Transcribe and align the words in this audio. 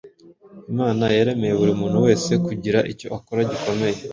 Imana 0.71 1.03
yaremeye 1.17 1.53
buri 1.59 1.73
muntu 1.81 1.97
wese 2.05 2.31
kugira 2.45 2.79
icyo 2.91 3.07
akora 3.17 3.41
gikomeye. 3.51 3.97